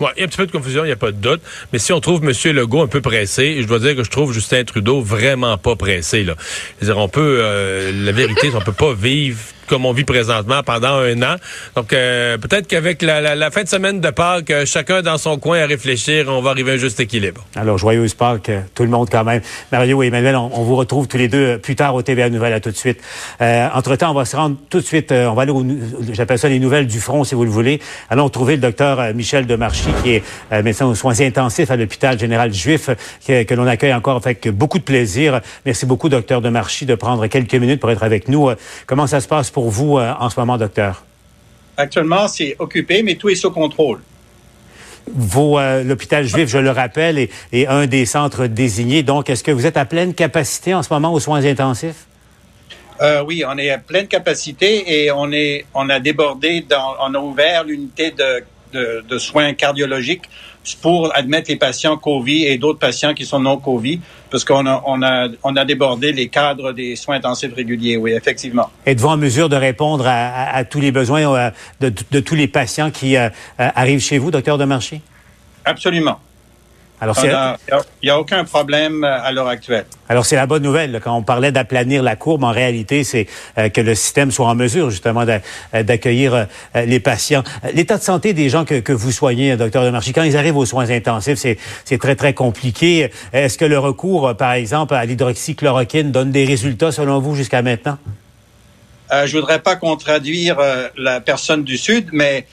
Oui, 0.00 0.08
il 0.16 0.20
y 0.20 0.22
a 0.22 0.24
un 0.24 0.28
petit 0.28 0.36
peu 0.36 0.46
de 0.46 0.52
confusion, 0.52 0.84
il 0.84 0.88
n'y 0.88 0.92
a 0.92 0.96
pas 0.96 1.12
de 1.12 1.16
doute. 1.16 1.40
Mais 1.72 1.78
si 1.78 1.92
on 1.92 2.00
trouve 2.00 2.24
M. 2.24 2.32
Legault 2.52 2.82
un 2.82 2.88
peu 2.88 3.00
pressé, 3.00 3.58
je 3.60 3.66
dois 3.66 3.78
dire 3.78 3.94
que 3.94 4.02
je 4.02 4.10
trouve 4.10 4.32
Justin 4.32 4.64
Trudeau 4.64 5.00
vraiment 5.00 5.56
pas 5.56 5.76
pressé. 5.76 6.24
Là. 6.24 6.34
dire, 6.82 6.98
on 6.98 7.08
peut, 7.08 7.38
euh, 7.40 7.92
la 8.04 8.12
vérité, 8.12 8.50
on 8.54 8.60
peut 8.60 8.72
pas 8.72 8.92
vivre 8.92 9.38
comme 9.66 9.86
on 9.86 9.92
vit 9.92 10.04
présentement 10.04 10.62
pendant 10.62 10.98
un 10.98 11.20
an. 11.22 11.36
Donc 11.76 11.92
euh, 11.92 12.38
peut-être 12.38 12.66
qu'avec 12.66 13.02
la, 13.02 13.50
fin 13.50 13.62
de 13.62 13.68
semaine 13.68 14.00
de 14.00 14.10
Pâques, 14.10 14.50
euh, 14.50 14.66
chacun 14.66 15.02
dans 15.02 15.18
son 15.18 15.38
coin 15.38 15.60
à 15.60 15.66
réfléchir, 15.66 16.26
on 16.28 16.40
va 16.40 16.50
arriver 16.50 16.72
à 16.72 16.74
un 16.74 16.78
juste 16.78 17.00
équilibre. 17.00 17.44
Alors 17.56 17.78
joyeuse 17.78 18.14
Pâques, 18.14 18.48
euh, 18.48 18.60
tout 18.74 18.82
le 18.82 18.88
monde 18.88 19.08
quand 19.10 19.24
même. 19.24 19.40
Mario 19.72 20.02
et 20.02 20.06
Emmanuel, 20.06 20.36
on, 20.36 20.64
vous 20.64 20.76
retrouve 20.76 21.08
tous 21.08 21.18
les 21.18 21.28
deux 21.28 21.58
plus 21.58 21.76
tard 21.76 21.94
au 21.94 22.02
TVA 22.02 22.30
Nouvelles. 22.30 22.52
À 22.54 22.60
tout 22.60 22.70
de 22.70 22.76
suite. 22.76 23.00
entre-temps, 23.40 24.10
on 24.10 24.14
va 24.14 24.24
se 24.24 24.36
rendre 24.36 24.56
tout 24.70 24.78
de 24.78 24.84
suite, 24.84 25.12
on 25.12 25.34
va 25.34 25.42
aller 25.42 25.52
au, 25.52 25.64
j'appelle 26.12 26.38
ça 26.38 26.48
les 26.48 26.58
nouvelles 26.58 26.86
du 26.86 27.00
front, 27.00 27.24
si 27.24 27.34
vous 27.34 27.44
le 27.44 27.50
voulez. 27.50 27.80
Allons 28.10 28.28
trouver 28.28 28.56
le 28.56 28.62
docteur 28.62 29.14
Michel 29.14 29.46
Demarchi, 29.46 29.88
qui 30.02 30.14
est 30.14 30.22
médecin 30.62 30.86
aux 30.86 30.94
soins 30.94 31.20
intensifs 31.20 31.70
à 31.70 31.76
l'hôpital 31.76 32.18
général 32.18 32.52
juif, 32.52 32.90
que, 33.26 33.54
l'on 33.54 33.66
accueille 33.66 33.94
encore 33.94 34.16
avec 34.16 34.48
beaucoup 34.48 34.78
de 34.78 34.84
plaisir. 34.84 35.40
Merci 35.66 35.86
beaucoup, 35.86 36.08
docteur 36.08 36.40
Demarchi, 36.40 36.86
de 36.86 36.94
prendre 36.94 37.26
quelques 37.26 37.54
minutes 37.54 37.80
pour 37.80 37.90
être 37.90 38.02
avec 38.02 38.28
nous. 38.28 38.50
comment 38.86 39.06
ça 39.06 39.20
se 39.20 39.28
passe 39.28 39.50
pour 39.54 39.70
vous 39.70 39.98
euh, 39.98 40.12
en 40.18 40.28
ce 40.28 40.38
moment, 40.38 40.58
docteur? 40.58 41.04
Actuellement, 41.76 42.28
c'est 42.28 42.56
occupé, 42.58 43.02
mais 43.02 43.14
tout 43.14 43.28
est 43.30 43.36
sous 43.36 43.52
contrôle. 43.52 44.00
Euh, 45.08 45.84
l'hôpital 45.84 46.26
juif, 46.26 46.48
je 46.48 46.58
le 46.58 46.70
rappelle, 46.70 47.28
est, 47.52 47.66
un 47.66 47.86
des 47.86 48.04
centres 48.04 48.46
désignés. 48.46 49.02
Donc, 49.02 49.30
est-ce 49.30 49.44
que 49.44 49.52
vous 49.52 49.64
êtes 49.64 49.76
à 49.76 49.84
pleine 49.84 50.12
capacité 50.12 50.74
en 50.74 50.82
ce 50.82 50.92
moment 50.92 51.12
aux 51.12 51.20
soins 51.20 51.44
intensifs? 51.44 52.06
Euh, 53.00 53.22
oui, 53.24 53.44
on 53.46 53.56
est 53.58 53.70
à 53.70 53.78
pleine 53.78 54.08
capacité 54.08 55.02
et 55.02 55.10
on 55.10 55.30
est, 55.32 55.66
on 55.74 55.88
a 55.88 56.00
débordé, 56.00 56.64
dans, 56.68 56.94
on 57.00 57.14
a 57.14 57.18
ouvert 57.18 57.64
l'unité 57.64 58.12
de, 58.12 59.02
de, 59.02 59.18
soins 59.18 59.52
cardiologiques 59.54 60.28
pour 60.80 61.14
admettre 61.14 61.50
les 61.50 61.56
patients 61.56 61.96
COVID 61.96 62.46
et 62.46 62.58
d'autres 62.58 62.78
patients 62.78 63.14
qui 63.14 63.24
sont 63.24 63.40
non 63.40 63.58
COVID, 63.58 64.00
parce 64.30 64.44
qu'on 64.44 64.66
a, 64.66 64.82
on 64.86 65.02
a, 65.02 65.28
on 65.42 65.56
a 65.56 65.64
débordé 65.64 66.12
les 66.12 66.28
cadres 66.28 66.72
des 66.72 66.96
soins 66.96 67.16
intensifs 67.16 67.54
réguliers, 67.54 67.96
oui, 67.96 68.12
effectivement. 68.12 68.70
Êtes-vous 68.86 69.08
en 69.08 69.16
mesure 69.16 69.48
de 69.48 69.56
répondre 69.56 70.04
à, 70.06 70.64
tous 70.64 70.80
les 70.80 70.92
besoins 70.92 71.34
euh, 71.34 71.50
de, 71.80 72.20
tous 72.20 72.34
les 72.34 72.48
patients 72.48 72.90
qui 72.90 73.16
euh, 73.16 73.28
euh, 73.60 73.68
arrivent 73.74 74.00
chez 74.00 74.18
vous, 74.18 74.30
docteur 74.30 74.58
Demarchi? 74.58 75.00
Absolument. 75.64 76.18
Alors, 77.00 77.16
il 77.22 77.78
n'y 78.04 78.10
a, 78.10 78.18
aucun 78.18 78.44
problème 78.44 79.04
euh, 79.04 79.22
à 79.22 79.32
l'heure 79.32 79.48
actuelle. 79.48 79.84
Alors, 80.08 80.24
c'est 80.24 80.36
la 80.36 80.46
bonne 80.46 80.62
nouvelle. 80.62 81.00
Quand 81.02 81.14
on 81.16 81.22
parlait 81.22 81.50
d'aplanir 81.50 82.02
la 82.02 82.14
courbe, 82.14 82.44
en 82.44 82.50
réalité, 82.50 83.04
c'est 83.04 83.26
euh, 83.58 83.68
que 83.68 83.80
le 83.80 83.94
système 83.94 84.30
soit 84.30 84.46
en 84.46 84.54
mesure, 84.54 84.90
justement, 84.90 85.24
euh, 85.28 85.82
d'accueillir 85.82 86.46
les 86.74 87.00
patients. 87.00 87.42
L'état 87.74 87.98
de 87.98 88.02
santé 88.02 88.32
des 88.32 88.48
gens 88.48 88.64
que, 88.64 88.92
vous 88.92 89.10
soignez, 89.10 89.56
docteur 89.56 89.84
Demarchi, 89.84 90.12
quand 90.12 90.22
ils 90.22 90.36
arrivent 90.36 90.56
aux 90.56 90.66
soins 90.66 90.88
intensifs, 90.90 91.44
c'est 91.84 91.98
très, 91.98 92.16
très 92.16 92.32
compliqué. 92.32 93.10
Est-ce 93.32 93.58
que 93.58 93.64
le 93.64 93.78
recours, 93.78 94.34
par 94.36 94.52
exemple, 94.52 94.94
à 94.94 95.04
l'hydroxychloroquine 95.04 96.12
donne 96.12 96.30
des 96.30 96.44
résultats, 96.44 96.92
selon 96.92 97.18
vous, 97.18 97.34
jusqu'à 97.34 97.62
maintenant? 97.62 97.98
Euh, 99.12 99.26
je 99.26 99.36
voudrais 99.36 99.60
pas 99.60 99.76
contraduire 99.76 100.58
la 100.96 101.20
personne 101.20 101.62
du 101.62 101.76
Sud, 101.76 102.08
mais 102.12 102.46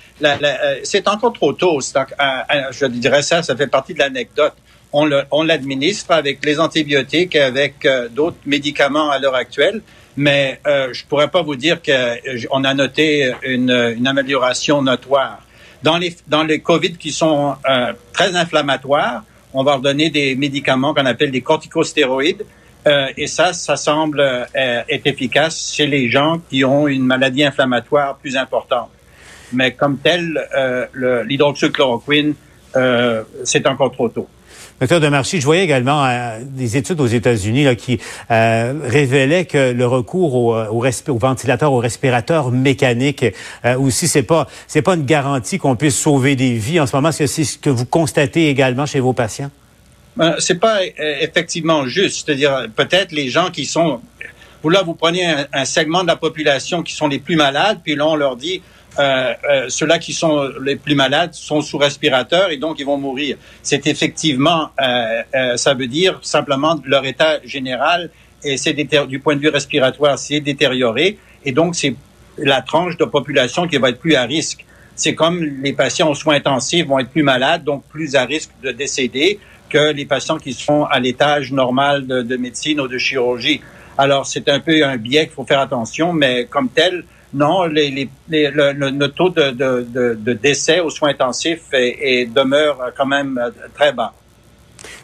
c'est 0.84 1.08
encore 1.08 1.34
trop 1.34 1.54
tôt. 1.54 1.80
je 1.82 2.86
dirais 2.88 3.22
ça, 3.22 3.42
ça 3.42 3.56
fait 3.56 3.68
partie 3.68 3.94
de 3.94 4.00
l'anecdote. 4.00 4.54
On 4.94 5.44
l'administre 5.44 6.12
avec 6.12 6.44
les 6.44 6.60
antibiotiques, 6.60 7.36
avec 7.38 7.88
d'autres 8.12 8.38
médicaments 8.46 9.10
à 9.10 9.20
l'heure 9.20 9.36
actuelle, 9.36 9.82
mais 10.18 10.60
euh, 10.68 10.90
je 10.92 11.06
pourrais 11.06 11.30
pas 11.30 11.42
vous 11.42 11.56
dire 11.56 11.80
qu'on 11.82 12.64
a 12.64 12.74
noté 12.74 13.34
une, 13.44 13.72
une, 13.98 14.08
amélioration 14.08 14.82
notoire. 14.82 15.40
Dans 15.84 15.98
les, 15.98 16.16
dans 16.28 16.44
les 16.44 16.60
COVID 16.60 16.98
qui 16.98 17.12
sont 17.12 17.56
très 18.14 18.36
inflammatoires, 18.36 19.24
on 19.54 19.64
va 19.64 19.72
leur 19.72 19.82
donner 19.82 20.10
des 20.10 20.36
médicaments 20.36 20.94
qu'on 20.94 21.06
appelle 21.06 21.32
des 21.32 21.42
corticostéroïdes 21.42 22.46
euh, 22.88 23.08
et 23.16 23.28
ça, 23.28 23.54
ça 23.54 23.76
semble 23.76 24.20
euh, 24.20 24.82
être 24.90 25.08
efficace 25.08 25.74
chez 25.76 25.88
les 25.88 26.10
gens 26.10 26.42
qui 26.50 26.66
ont 26.66 26.88
une 26.88 27.04
maladie 27.04 27.44
inflammatoire 27.44 28.18
plus 28.18 28.36
importante. 28.36 28.90
Mais 29.54 29.74
comme 29.74 29.98
tel, 29.98 30.40
euh, 30.58 31.24
l'hydroxychloroquine, 31.26 32.34
euh, 32.76 33.24
c'est 33.44 33.68
encore 33.68 33.92
trop 33.92 34.10
tôt. 34.10 34.28
Docteur 34.80 35.00
Demarchi, 35.00 35.40
je 35.40 35.46
voyais 35.46 35.64
également 35.64 36.08
des 36.42 36.76
études 36.76 37.00
aux 37.02 37.06
États-Unis 37.06 37.76
qui 37.76 38.00
révélaient 38.30 39.46
que 39.46 39.72
le 39.72 39.86
recours 39.86 40.34
au, 40.34 40.56
au, 40.56 40.84
au 40.84 41.18
ventilateur, 41.20 41.72
au 41.72 41.78
respirateur 41.78 42.50
mécanique 42.50 43.26
aussi, 43.78 44.08
c'est 44.08 44.24
pas 44.24 44.48
c'est 44.66 44.82
pas 44.82 44.96
une 44.96 45.06
garantie 45.06 45.60
qu'on 45.60 45.76
puisse 45.76 45.96
sauver 46.00 46.36
des 46.36 46.54
vies 46.54 46.80
en 46.80 46.88
ce 46.88 46.96
moment. 46.96 47.10
Est-ce 47.10 47.20
que 47.20 47.28
c'est 47.28 47.44
ce 47.44 47.60
que 47.60 47.70
vous 47.70 47.86
constatez 47.86 48.50
également 48.50 48.88
chez 48.88 49.00
vos 49.00 49.14
patients? 49.14 49.52
Ben, 50.16 50.36
c'est 50.40 50.60
pas 50.60 50.82
euh, 50.82 51.16
effectivement 51.22 51.88
juste. 51.88 52.26
C'est-à-dire, 52.26 52.68
peut-être 52.76 53.12
les 53.12 53.30
gens 53.30 53.50
qui 53.50 53.66
sont, 53.66 54.02
vous 54.62 54.70
là, 54.70 54.84
vous 54.84 54.94
prenez 54.94 55.26
un, 55.54 55.66
segment 55.66 56.04
de 56.04 56.08
la 56.08 56.16
population 56.16 56.84
qui 56.84 56.94
sont 56.94 57.08
les 57.08 57.20
plus 57.20 57.36
malades, 57.36 57.80
puis 57.84 57.96
là, 57.96 58.08
on 58.08 58.16
leur 58.16 58.36
dit, 58.36 58.62
euh, 59.00 59.34
euh, 59.50 59.66
ceux-là 59.70 60.00
qui 60.00 60.12
sont 60.12 60.50
les 60.62 60.76
plus 60.76 60.96
malades 60.96 61.34
sont 61.34 61.62
sous 61.62 61.78
respirateur 61.78 62.50
et 62.50 62.58
donc 62.58 62.78
ils 62.80 62.86
vont 62.86 62.98
mourir. 62.98 63.38
C'est 63.64 63.88
effectivement, 63.88 64.70
euh, 64.82 65.22
euh 65.34 65.58
ça 65.58 65.74
veut 65.74 65.88
dire 65.88 66.20
simplement 66.22 66.78
leur 66.84 67.06
état 67.06 67.40
général 67.46 68.10
et 68.44 68.58
c'est 68.58 68.74
du 68.74 69.20
point 69.20 69.36
de 69.36 69.40
vue 69.40 69.50
respiratoire, 69.50 70.20
c'est 70.20 70.42
détérioré 70.42 71.18
et 71.46 71.54
donc 71.54 71.76
c'est 71.76 71.96
la 72.38 72.62
tranche 72.62 72.98
de 72.98 73.06
population 73.06 73.66
qui 73.66 73.78
va 73.78 73.90
être 73.90 74.00
plus 74.00 74.16
à 74.16 74.24
risque. 74.24 74.66
C'est 74.96 75.16
comme 75.16 75.42
les 75.42 75.72
patients 75.72 76.10
aux 76.10 76.16
soins 76.16 76.36
intensifs 76.36 76.86
vont 76.86 77.00
être 77.00 77.10
plus 77.10 77.24
malades, 77.24 77.64
donc 77.64 77.84
plus 77.86 78.16
à 78.16 78.26
risque 78.26 78.52
de 78.62 78.72
décéder 78.72 79.40
que 79.72 79.92
les 79.94 80.06
patients 80.06 80.38
qui 80.38 80.54
sont 80.54 80.86
à 80.86 81.00
l'étage 81.00 81.52
normal 81.52 82.06
de, 82.06 82.38
médecine 82.38 82.82
ou 82.82 82.88
de 82.88 82.98
chirurgie. 82.98 83.62
Alors, 83.98 84.26
c'est 84.26 84.50
un 84.50 84.60
peu 84.60 84.84
un 84.84 84.98
biais 84.98 85.26
qu'il 85.26 85.34
faut 85.34 85.46
faire 85.46 85.60
attention, 85.60 86.14
mais 86.14 86.46
comme 86.46 86.70
tel, 86.70 87.04
non, 87.34 87.66
le, 87.66 89.08
taux 89.08 89.30
de, 89.30 89.52
de, 89.52 90.34
décès 90.34 90.80
aux 90.80 90.90
soins 90.90 91.10
intensifs 91.10 91.70
demeure 91.72 92.92
quand 92.98 93.06
même 93.06 93.40
très 93.74 93.94
bas. 93.94 94.14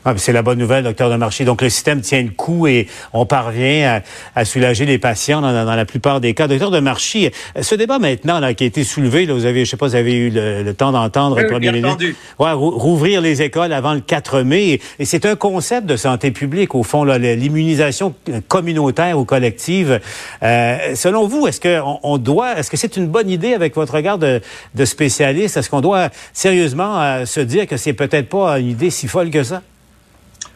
Ah, 0.06 0.14
c'est 0.18 0.34
la 0.34 0.42
bonne 0.42 0.60
nouvelle, 0.60 0.84
docteur 0.84 1.10
Demarchi. 1.10 1.46
Donc, 1.46 1.62
le 1.62 1.70
système 1.70 2.02
tient 2.02 2.22
le 2.22 2.30
coup 2.30 2.68
et 2.68 2.88
on 3.14 3.26
parvient 3.26 4.02
à, 4.36 4.46
soulager 4.46 4.86
les 4.86 4.98
patients 4.98 5.42
dans, 5.42 5.76
la 5.76 5.86
plupart 5.86 6.22
des 6.22 6.34
cas. 6.34 6.48
Docteur 6.48 6.72
Demarchi, 6.72 7.30
ce 7.60 7.76
débat 7.76 8.00
maintenant 8.00 8.40
là, 8.40 8.54
qui 8.54 8.64
a 8.64 8.68
été 8.68 8.84
soulevé, 8.84 9.26
là, 9.26 9.34
vous 9.34 9.46
avez, 9.46 9.66
je 9.66 9.72
sais 9.72 9.78
pas, 9.78 9.88
vous 9.88 9.96
avez 9.96 10.14
eu 10.14 10.30
le, 10.30 10.74
temps 10.74 10.92
d'entendre 10.92 11.40
le 11.40 11.48
premier 11.48 11.72
ministre. 11.72 12.04
Ouais, 12.40 12.52
rouvrir 12.52 13.22
les 13.22 13.42
écoles 13.42 13.74
avant 13.74 13.94
le 13.94 14.00
4 14.00 14.42
mai. 14.42 14.80
Et 15.00 15.06
c'est 15.06 15.26
un 15.26 15.36
concept 15.36 15.88
de 15.88 15.96
santé 15.96 16.32
publique, 16.32 16.76
au 16.76 16.84
fond, 16.84 17.04
l'immunisation 17.04 18.14
communautaire 18.48 19.18
ou 19.18 19.26
collective. 19.26 20.00
Euh, 20.44 20.96
selon 20.96 21.28
vous, 21.28 21.48
est-ce 21.48 21.60
qu'on 21.60 22.00
on 22.04 22.18
doit, 22.18 22.58
est-ce 22.58 22.72
que 22.72 22.78
c'est 22.78 22.98
une 22.98 23.08
bonne 23.08 23.30
idée 23.30 23.54
avec 23.54 23.76
votre 23.76 23.94
regard 23.94 24.18
de, 24.18 24.42
de 24.76 24.86
spécialiste? 24.86 25.58
Est-ce 25.58 25.70
qu'on 25.70 25.82
doit 25.82 26.10
sérieusement 26.34 27.02
euh, 27.02 27.26
se 27.26 27.40
dire 27.40 27.68
que 27.68 27.78
c'est 27.78 27.94
peut-être 27.94 28.30
pas 28.30 28.60
une 28.60 28.70
idée 28.70 28.90
si 28.90 29.08
folle 29.08 29.30
que 29.30 29.44
ça? 29.44 29.62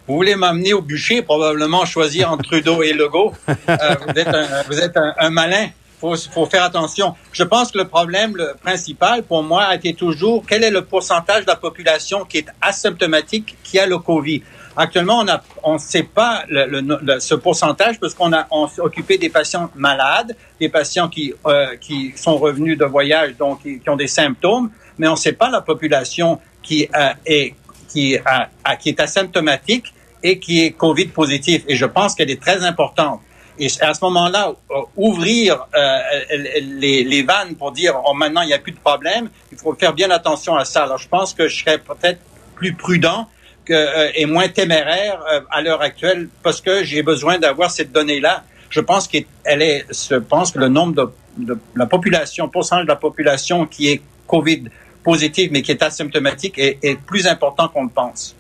Vous 0.08 0.16
voulez 0.16 0.36
m'amener 0.36 0.74
au 0.74 0.82
bûcher, 0.82 1.22
probablement 1.22 1.86
choisir 1.86 2.32
entre 2.32 2.44
Trudeau 2.44 2.84
et 2.84 2.94
Legault? 2.94 3.34
Euh, 3.70 3.96
vous 4.06 4.20
êtes 4.20 4.28
un, 4.28 4.48
vous 4.68 4.80
êtes 4.80 4.98
un, 4.98 5.30
malin. 5.30 5.68
Faut, 6.00 6.16
faut 6.16 6.46
faire 6.46 6.64
attention. 6.64 7.16
Je 7.32 7.44
pense 7.44 7.72
que 7.72 7.78
le 7.78 7.88
problème 7.88 8.36
le 8.36 8.54
principal 8.62 9.24
pour 9.24 9.44
moi 9.44 9.64
a 9.64 9.76
été 9.76 9.94
toujours 9.94 10.44
quel 10.48 10.64
est 10.64 10.72
le 10.72 10.84
pourcentage 10.84 11.44
de 11.44 11.48
la 11.48 11.56
population 11.56 12.26
qui 12.26 12.40
est 12.40 12.48
asymptomatique 12.62 13.56
qui 13.64 13.80
a 13.80 13.86
le 13.86 14.00
Covid. 14.00 14.42
Actuellement, 14.76 15.20
on 15.20 15.28
a, 15.28 15.42
on 15.64 15.78
sait 15.78 16.04
pas 16.04 16.44
le, 16.50 17.20
ce 17.20 17.36
pourcentage 17.36 18.00
parce 18.00 18.14
qu'on 18.14 18.34
a 18.34 18.48
on 18.52 18.68
s'est 18.68 18.82
occupé 18.82 19.18
des 19.18 19.30
patients 19.30 19.70
malades, 19.76 20.36
des 20.60 20.70
patients 20.70 21.08
qui 21.08 21.34
euh, 21.46 21.76
qui 21.80 22.14
sont 22.16 22.38
revenus 22.38 22.78
de 22.78 22.86
voyage 22.86 23.36
donc 23.38 23.62
qui, 23.62 23.82
ont 23.88 23.96
des 23.96 24.08
symptômes, 24.08 24.72
mais 24.98 25.08
on 25.08 25.12
ne 25.12 25.18
sait 25.18 25.34
pas 25.34 25.50
la 25.50 25.62
population 25.62 26.40
qui 26.64 26.88
euh, 26.96 27.10
est 27.26 27.54
qui, 27.92 28.14
est 28.14 29.00
asymptomatique 29.00 29.94
et 30.24 30.40
qui 30.40 30.64
est 30.64 30.72
Covid 30.72 31.08
positif. 31.08 31.64
Et 31.68 31.76
je 31.76 31.86
pense 31.86 32.16
qu'elle 32.16 32.32
est 32.32 32.42
très 32.42 32.64
importante. 32.64 33.22
Et 33.60 33.68
à 33.82 33.94
ce 33.94 34.04
moment-là, 34.06 34.54
euh, 34.72 34.76
ouvrir 34.96 35.68
euh, 35.76 36.00
les, 36.62 37.24
vannes 37.24 37.56
pour 37.56 37.72
dire 37.72 37.94
oh, 38.06 38.14
maintenant 38.14 38.42
il 38.42 38.48
n'y 38.48 38.54
a 38.54 38.60
plus 38.60 38.72
de 38.72 38.80
problème, 38.80 39.30
il 39.52 39.58
faut 39.58 39.74
faire 39.76 39.94
bien 39.94 40.10
attention 40.10 40.56
à 40.56 40.66
ça. 40.66 40.84
Alors 40.84 40.98
je 40.98 41.08
pense 41.08 41.34
que 41.34 41.48
je 41.48 41.64
serais 41.64 41.78
peut-être 41.78 42.20
plus 42.56 42.74
prudent 42.74 43.28
euh, 43.70 44.10
et 44.16 44.26
moins 44.26 44.48
téméraire 44.48 45.20
à 45.52 45.62
l'heure 45.62 45.82
actuelle 45.82 46.30
parce 46.42 46.62
que 46.62 46.84
j'ai 46.84 47.04
besoin 47.04 47.38
d'avoir 47.38 47.70
cette 47.72 47.92
donnée-là. 47.92 48.44
Je 48.70 48.80
pense 48.80 49.08
qu'elle 49.08 49.26
est, 49.46 49.86
je 49.92 50.16
pense 50.16 50.52
que 50.52 50.60
le 50.60 50.70
nombre 50.70 50.96
de, 51.38 51.54
de 51.54 51.60
la 51.76 51.86
population, 51.86 52.48
pourcentage 52.48 52.86
de 52.86 52.90
la 52.90 52.96
population 52.96 53.66
qui 53.66 53.90
est 53.90 54.02
Covid 54.28 54.64
positive 55.04 55.52
mais 55.52 55.62
qui 55.62 55.72
est 55.72 55.82
asymptomatique 55.82 56.58
est, 56.58 56.78
est 56.84 56.96
plus 56.96 57.28
important 57.28 57.68
qu'on 57.68 57.84
le 57.84 57.90
pense. 57.90 58.36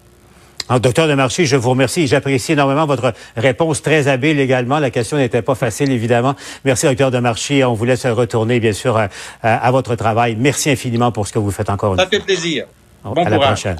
Alors, 0.72 0.80
docteur 0.80 1.08
Demarchi, 1.10 1.46
je 1.46 1.58
vous 1.58 1.72
remercie. 1.72 2.08
J'apprécie 2.08 2.53
énormément 2.53 2.86
votre 2.86 3.13
réponse 3.36 3.82
très 3.82 4.08
habile 4.08 4.39
également. 4.39 4.80
La 4.80 4.89
question 4.89 5.18
n'était 5.18 5.41
pas 5.41 5.53
facile, 5.56 5.91
évidemment. 5.91 6.34
Merci, 6.63 6.86
docteur 6.86 7.12
Demarchi. 7.12 7.62
On 7.65 7.74
vous 7.74 7.84
laisse 7.84 8.06
retourner, 8.06 8.62
bien 8.62 8.72
sûr, 8.72 8.98
à, 9.44 9.72
votre 9.72 9.96
travail. 9.96 10.38
Merci 10.39 10.70
infiniment 10.70 11.12
pour 11.12 11.27
ce 11.27 11.34
que 11.34 11.39
vous 11.39 11.51
faites 11.51 11.70
encore 11.70 11.91
une 11.91 11.98
fois. 11.98 12.06
Ça 12.06 12.10
fait 12.10 12.24
plaisir. 12.24 12.68
Bon 13.03 13.25
à 13.25 13.30
la 13.30 13.39
prochaine. 13.39 13.77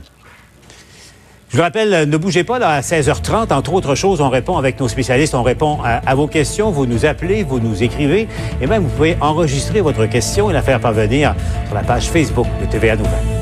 Je 1.52 1.58
vous 1.58 1.64
rappelle, 1.64 2.08
ne 2.10 2.16
bougez 2.16 2.46
pas, 2.46 2.60
là, 2.60 2.70
à 2.70 2.80
16h30, 2.80 3.52
entre 3.52 3.74
autres 3.74 3.94
choses, 3.94 4.22
on 4.22 4.30
répond 4.30 4.58
avec 4.58 4.80
nos 4.80 4.88
spécialistes, 4.88 5.36
on 5.36 5.44
répond 5.44 5.80
à, 5.84 5.96
à, 5.98 6.16
vos 6.16 6.28
questions, 6.28 6.72
vous 6.72 6.86
nous 6.86 7.06
appelez, 7.06 7.44
vous 7.44 7.60
nous 7.60 7.84
écrivez, 7.84 8.30
et 8.62 8.68
même 8.68 8.84
vous 8.84 8.96
pouvez 8.96 9.18
enregistrer 9.20 9.82
votre 9.82 10.06
question 10.06 10.50
et 10.50 10.54
la 10.54 10.62
faire 10.62 10.80
parvenir 10.80 11.36
sur 11.66 11.76
la 11.76 11.84
page 11.84 12.10
Facebook 12.10 12.48
de 12.62 12.66
TVA 12.68 12.96
Nouvelles. 12.96 13.41